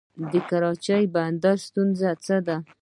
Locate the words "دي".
2.45-2.57